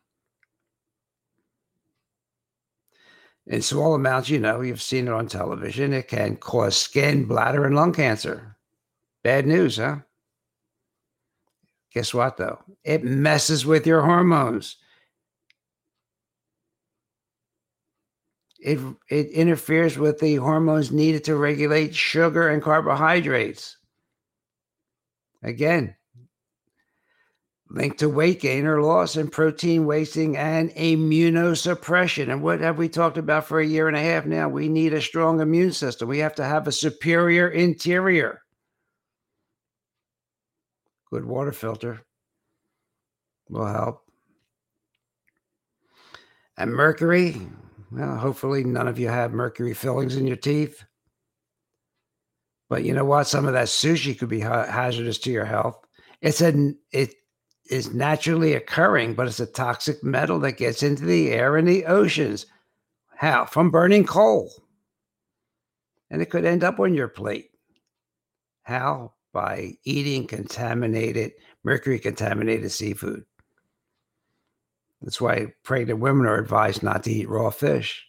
[3.47, 5.93] In small amounts, you know, you've seen it on television.
[5.93, 8.57] It can cause skin, bladder, and lung cancer.
[9.23, 9.97] Bad news, huh?
[11.93, 12.59] Guess what, though?
[12.83, 14.75] It messes with your hormones.
[18.59, 18.79] It,
[19.09, 23.77] it interferes with the hormones needed to regulate sugar and carbohydrates.
[25.41, 25.95] Again,
[27.69, 32.31] linked to weight gain or loss and protein wasting and immunosuppression.
[32.31, 34.47] And what have we talked about for a year and a half now?
[34.47, 36.07] We need a strong immune system.
[36.07, 38.41] We have to have a superior interior.
[41.11, 42.01] Good water filter
[43.49, 44.03] will help.
[46.57, 47.39] And mercury,
[47.91, 50.83] well, hopefully none of you have mercury fillings in your teeth.
[52.69, 53.27] But you know what?
[53.27, 55.79] Some of that sushi could be ha- hazardous to your health.
[56.21, 57.13] It's a it
[57.69, 61.85] is naturally occurring, but it's a toxic metal that gets into the air and the
[61.85, 62.45] oceans.
[63.15, 63.45] How?
[63.45, 64.51] From burning coal.
[66.09, 67.51] And it could end up on your plate.
[68.63, 69.13] How?
[69.33, 73.25] By eating contaminated, mercury contaminated seafood.
[75.01, 78.07] That's why pregnant women are advised not to eat raw fish.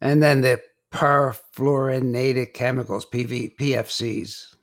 [0.00, 0.60] And then the
[0.92, 4.54] perfluorinated chemicals, PV, PFCs.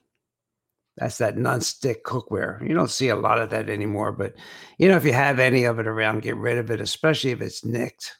[0.97, 2.67] That's that non-stick cookware.
[2.67, 4.33] You don't see a lot of that anymore, but
[4.79, 7.41] you know, if you have any of it around, get rid of it, especially if
[7.41, 8.17] it's nicked.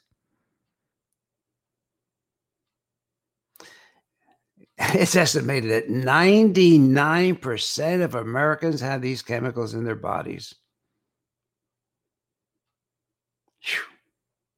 [4.94, 10.54] It's estimated that 99% of Americans have these chemicals in their bodies.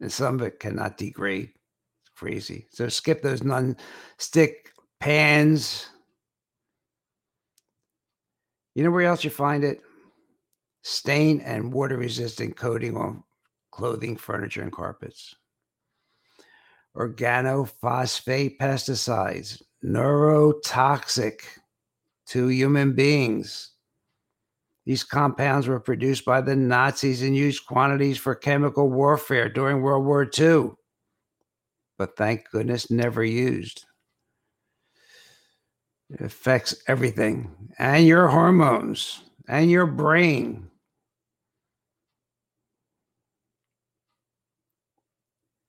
[0.01, 1.53] And some of it cannot degrade
[2.21, 2.67] crazy.
[2.71, 5.89] So skip those non-stick pans.
[8.75, 9.81] You know where else you find it?
[10.83, 13.25] Stain and water resistant coating on
[13.73, 15.35] clothing, furniture, and carpets.
[16.95, 21.41] Organophosphate pesticides, neurotoxic
[22.27, 23.71] to human beings.
[24.85, 30.05] These compounds were produced by the Nazis in huge quantities for chemical warfare during World
[30.05, 30.73] War II
[32.01, 33.85] but thank goodness never used.
[36.09, 40.71] It affects everything and your hormones and your brain.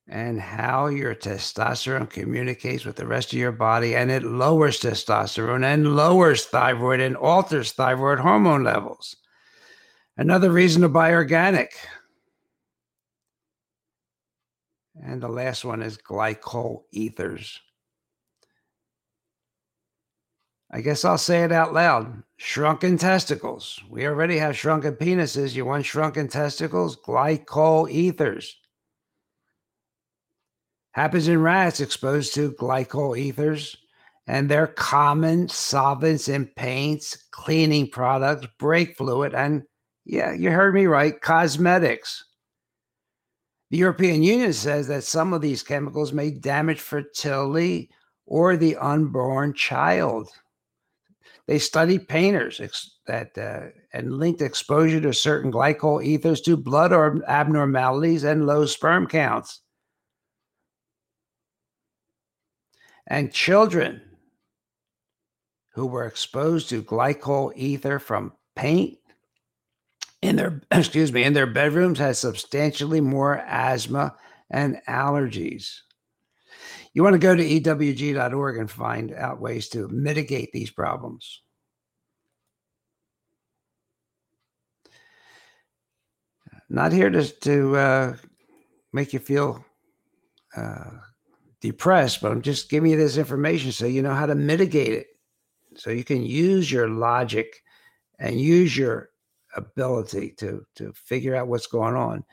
[0.08, 5.66] And how your testosterone communicates with the rest of your body, and it lowers testosterone
[5.66, 9.18] and lowers thyroid and alters thyroid hormone levels.
[10.16, 11.74] Another reason to buy organic.
[14.96, 17.60] And the last one is glycol ethers.
[20.74, 22.24] I guess I'll say it out loud.
[22.38, 23.82] Shrunken testicles.
[23.90, 25.54] We already have shrunken penises.
[25.54, 26.98] You want shrunken testicles?
[26.98, 28.56] Glycol ethers.
[30.94, 33.78] Happens in rats exposed to glycol ethers,
[34.28, 39.64] and they're common solvents in paints, cleaning products, brake fluid, and
[40.06, 42.26] yeah, you heard me right, cosmetics.
[43.72, 47.90] The European Union says that some of these chemicals may damage fertility
[48.26, 50.30] or the unborn child.
[51.48, 56.92] They studied painters ex- that uh, and linked exposure to certain glycol ethers to blood
[56.92, 59.62] or abnormalities and low sperm counts.
[63.08, 64.02] And children
[65.74, 68.98] who were exposed to glycol ether from paint
[70.22, 74.16] in their excuse me in their bedrooms has substantially more asthma
[74.50, 75.80] and allergies.
[76.94, 81.42] You want to go to ewg.org and find out ways to mitigate these problems.
[86.70, 88.16] Not here to, to uh,
[88.94, 89.64] make you feel
[90.56, 90.92] uh,
[91.62, 95.08] depressed, but I'm just giving you this information so you know how to mitigate it.
[95.76, 97.62] So you can use your logic
[98.20, 99.11] and use your
[99.56, 102.24] ability to to figure out what's going on.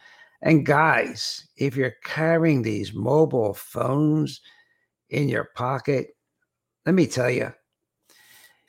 [0.43, 4.41] And guys, if you're carrying these mobile phones
[5.11, 6.17] in your pocket,
[6.87, 7.53] let me tell you,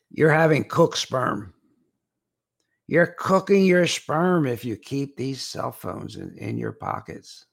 [0.09, 1.53] you're having cook sperm.
[2.87, 7.45] You're cooking your sperm if you keep these cell phones in, in your pockets.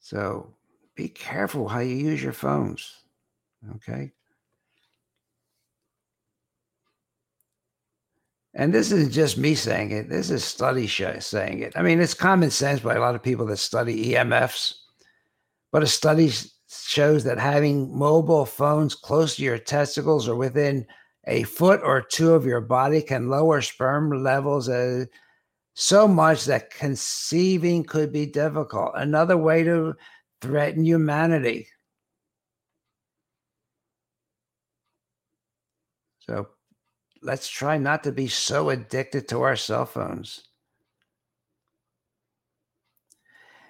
[0.00, 0.54] So
[0.94, 2.92] be careful how you use your phones.
[3.76, 4.12] Okay.
[8.58, 10.08] And this isn't just me saying it.
[10.08, 11.74] This is study saying it.
[11.76, 14.72] I mean, it's common sense by a lot of people that study EMFs,
[15.72, 16.32] but a study
[16.66, 20.86] shows that having mobile phones close to your testicles or within
[21.26, 25.04] a foot or two of your body can lower sperm levels uh,
[25.74, 28.92] so much that conceiving could be difficult.
[28.94, 29.94] Another way to
[30.40, 31.68] threaten humanity.
[36.20, 36.55] So
[37.26, 40.44] let's try not to be so addicted to our cell phones.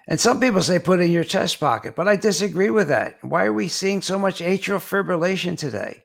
[0.07, 3.17] And some people say put in your chest pocket, but I disagree with that.
[3.21, 6.03] Why are we seeing so much atrial fibrillation today?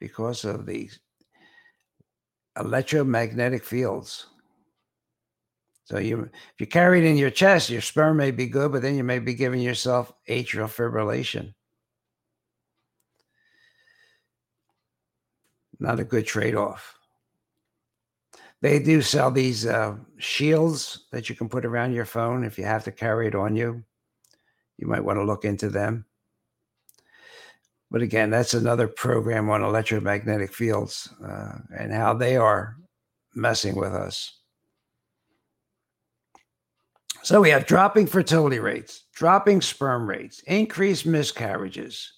[0.00, 0.90] because of the
[2.58, 4.26] electromagnetic fields.
[5.84, 8.82] So you, if you carry it in your chest, your sperm may be good, but
[8.82, 11.54] then you may be giving yourself atrial fibrillation.
[15.80, 16.98] Not a good trade-off.
[18.60, 22.64] They do sell these uh, shields that you can put around your phone if you
[22.64, 23.84] have to carry it on you.
[24.78, 26.04] You might want to look into them.
[27.90, 32.76] But again, that's another program on electromagnetic fields uh, and how they are
[33.34, 34.34] messing with us.
[37.22, 42.12] So we have dropping fertility rates, dropping sperm rates, increased miscarriages,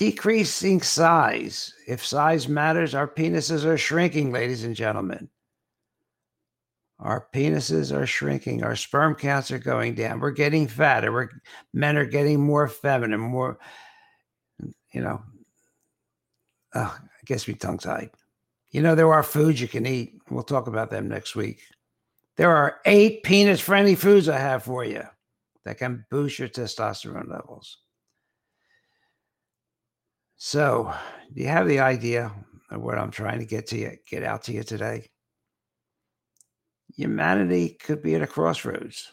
[0.00, 1.74] decreasing size.
[1.86, 5.28] If size matters, our penises are shrinking, ladies and gentlemen.
[6.98, 8.64] Our penises are shrinking.
[8.64, 10.20] Our sperm counts are going down.
[10.20, 11.12] We're getting fatter.
[11.12, 11.28] We're,
[11.74, 13.58] men are getting more feminine, more
[14.92, 15.22] you know,
[16.74, 16.92] I
[17.26, 18.10] guess we tongue tied.
[18.70, 20.14] You know, there are foods you can eat.
[20.30, 21.60] We'll talk about them next week.
[22.36, 25.02] There are eight penis friendly foods I have for you
[25.66, 27.78] that can boost your testosterone levels.
[30.42, 30.90] So,
[31.34, 32.32] do you have the idea
[32.70, 35.10] of what I'm trying to get to you, get out to you today?
[36.96, 39.12] Humanity could be at a crossroads.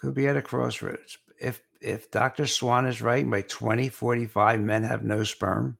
[0.00, 1.18] Could be at a crossroads.
[1.40, 2.48] If if Dr.
[2.48, 5.78] Swan is right, by 2045, men have no sperm.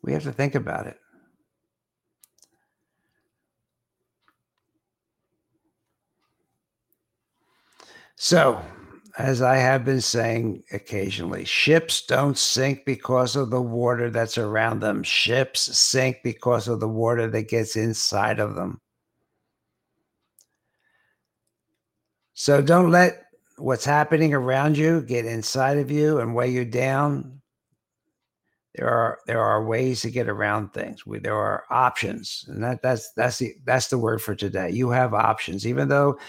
[0.00, 1.01] We have to think about it.
[8.24, 8.62] So,
[9.18, 14.78] as I have been saying occasionally, ships don't sink because of the water that's around
[14.78, 15.02] them.
[15.02, 18.80] Ships sink because of the water that gets inside of them.
[22.34, 23.24] So don't let
[23.58, 27.40] what's happening around you get inside of you and weigh you down.
[28.76, 31.04] There are there are ways to get around things.
[31.04, 34.70] We, there are options, and that that's that's the that's the word for today.
[34.70, 36.20] You have options, even though,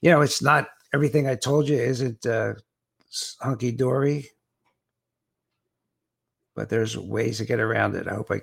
[0.00, 2.54] you know, it's not everything I told you isn't uh,
[3.40, 4.28] hunky dory.
[6.54, 8.06] But there's ways to get around it.
[8.06, 8.42] I hope I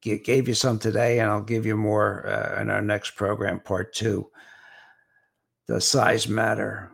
[0.00, 3.92] gave you some today, and I'll give you more uh, in our next program, part
[3.94, 4.30] two
[5.70, 6.90] does size matter?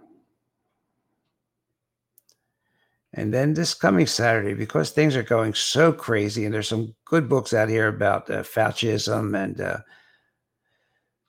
[3.14, 7.26] And then this coming Saturday, because things are going so crazy, and there's some good
[7.26, 9.78] books out here about uh, Fauciism and uh,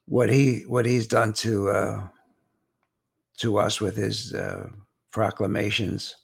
[0.08, 2.08] what he what he's done to uh,
[3.38, 4.68] to us with his uh,
[5.12, 6.16] proclamations.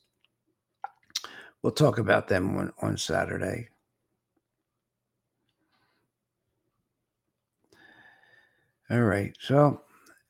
[1.61, 3.69] We'll talk about them on, on Saturday.
[8.91, 9.81] All right, so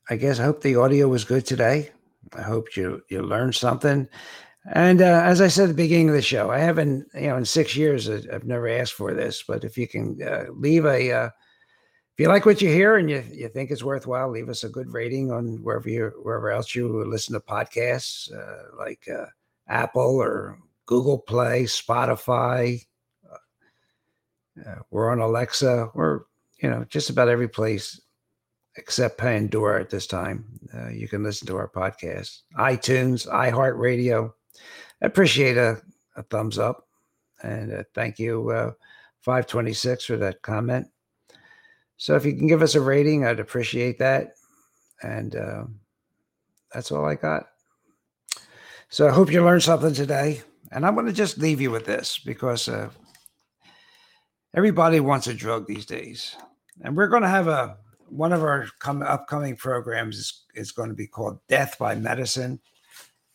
[0.10, 1.92] I guess I hope the audio was good today.
[2.34, 4.08] I hope you you learned something.
[4.72, 7.38] And uh, as I said at the beginning of the show, I haven't, you know,
[7.38, 10.86] in six years, uh, I've never asked for this, but if you can uh, leave
[10.86, 11.30] a, uh,
[12.14, 14.70] if you like what you hear and you, you think it's worthwhile, leave us a
[14.70, 19.26] good rating on wherever you, wherever else you listen to podcasts, uh, like uh,
[19.68, 22.86] Apple or Google Play, Spotify.
[24.92, 25.90] we're on Alexa.
[25.96, 26.22] We're,
[26.62, 28.00] you know, just about every place
[28.76, 30.46] except Pandora at this time.
[30.74, 34.32] Uh, you can listen to our podcast, iTunes, iHeartRadio.
[35.02, 35.82] Appreciate a,
[36.16, 36.88] a thumbs up
[37.44, 38.72] and uh, thank you, uh,
[39.22, 40.88] 526, for that comment.
[42.04, 44.34] So if you can give us a rating, I'd appreciate that.
[45.04, 45.64] And uh,
[46.74, 47.46] that's all I got.
[48.90, 50.42] So I hope you learned something today.
[50.74, 52.90] And I'm going to just leave you with this because uh,
[54.54, 56.36] everybody wants a drug these days.
[56.82, 57.78] And we're going to have a
[58.10, 62.60] one of our come, upcoming programs is, is going to be called Death by Medicine.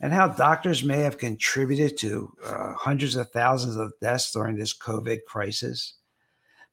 [0.01, 4.77] and how doctors may have contributed to uh, hundreds of thousands of deaths during this
[4.77, 5.95] COVID crisis.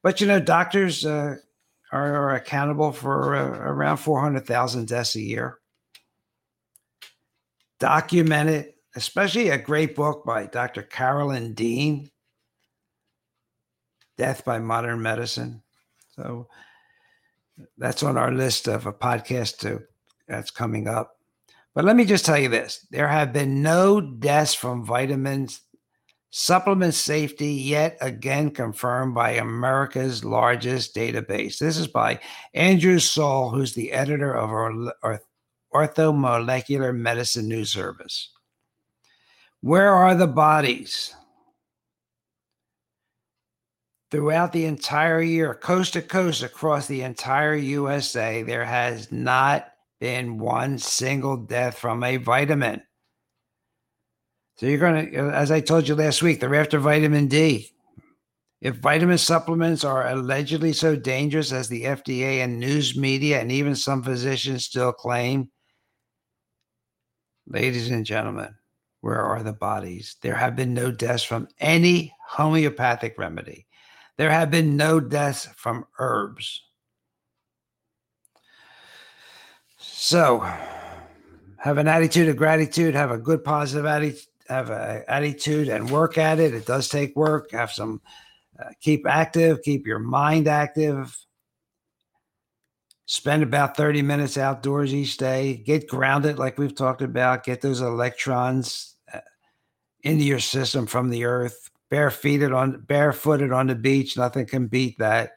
[0.02, 1.36] But you know, doctors uh,
[1.92, 5.58] are, are, accountable for uh, around 400,000 deaths a year.
[7.78, 10.82] Documented, especially a great book by Dr.
[10.82, 12.10] Carolyn Dean,
[14.18, 15.62] Death by Modern Medicine.
[16.14, 16.48] So
[17.76, 19.82] that's on our list of a podcast to,
[20.26, 21.16] that's coming up.
[21.74, 25.60] But let me just tell you this there have been no deaths from vitamins
[26.38, 31.58] supplement safety yet again confirmed by America's largest database.
[31.58, 32.20] This is by
[32.52, 35.22] Andrew Saul, who's the editor of our
[35.74, 38.32] Orthomolecular Medicine News Service.
[39.62, 41.14] Where are the bodies?
[44.10, 49.68] Throughout the entire year, coast to coast across the entire USA, there has not
[50.00, 52.82] been one single death from a vitamin.
[54.56, 57.70] So you're going to, as I told you last week, they're after vitamin D.
[58.62, 63.76] If vitamin supplements are allegedly so dangerous as the FDA and news media and even
[63.76, 65.50] some physicians still claim,
[67.46, 68.54] ladies and gentlemen,
[69.02, 70.16] where are the bodies?
[70.22, 73.66] There have been no deaths from any homeopathic remedy.
[74.16, 76.62] There have been no deaths from herbs.
[79.76, 80.40] So,
[81.58, 86.18] have an attitude of gratitude, have a good positive attitude, have an attitude and work
[86.18, 86.54] at it.
[86.54, 87.50] It does take work.
[87.52, 88.00] Have some,
[88.58, 91.16] uh, keep active, keep your mind active.
[93.06, 95.56] Spend about 30 minutes outdoors each day.
[95.56, 97.44] Get grounded, like we've talked about.
[97.44, 99.20] Get those electrons uh,
[100.02, 101.70] into your system from the earth.
[101.88, 105.32] Barefooted on barefooted on the beach, nothing can beat that.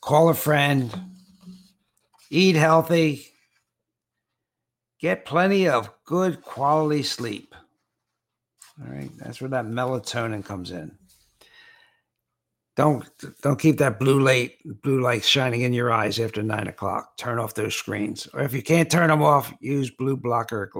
[0.00, 0.90] Call a friend
[2.30, 3.26] eat healthy,
[5.00, 7.54] get plenty of good quality sleep.
[8.82, 10.90] All right, that's where that melatonin comes in.
[12.74, 13.08] Don't
[13.42, 17.16] don't keep that blue light blue light shining in your eyes after nine o'clock.
[17.16, 20.72] Turn off those screens, or if you can't turn them off, use blue blocker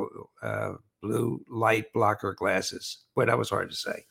[0.43, 3.05] uh, blue light blocker glasses.
[3.14, 4.05] Boy, that was hard to say.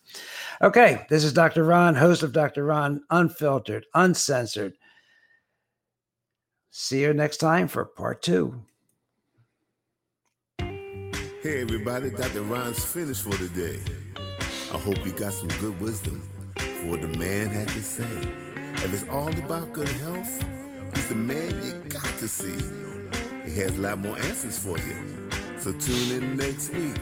[0.62, 1.66] Okay, this is Dr.
[1.66, 2.64] Ron, host of Dr.
[2.64, 4.74] Ron, unfiltered, uncensored
[6.72, 8.64] See you next time for part two.
[11.50, 12.44] Hey, everybody, Dr.
[12.44, 13.80] Ron's finished for today.
[14.72, 16.22] I hope you got some good wisdom
[16.56, 18.04] for what the man had to say.
[18.76, 20.46] If it's all about good health,
[20.94, 22.56] he's the man you got to see.
[23.46, 25.30] He has a lot more answers for you.
[25.58, 26.96] So tune in next week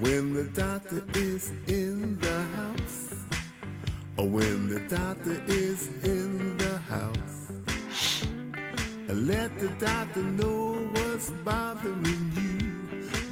[0.00, 3.14] when the doctor is in the house.
[4.18, 7.52] Or when the doctor is in the house.
[9.08, 12.53] And let the doctor know what's bothering you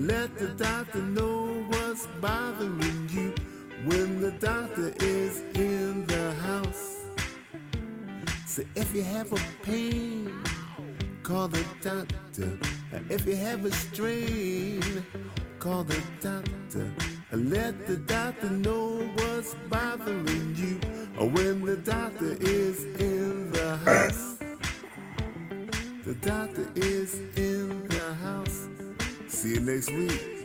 [0.00, 3.34] Let the doctor know what's bothering you
[3.84, 7.04] when the doctor is in the house.
[8.46, 10.32] So if you have a pain,
[11.22, 12.58] call the doctor.
[13.10, 15.04] If you have a strain,
[15.58, 16.90] call the doctor.
[17.32, 20.80] Let the doctor know what's bothering you
[21.28, 24.38] when the doctor is in the house.
[26.06, 28.59] The doctor is in the house.
[29.40, 30.39] See you next week.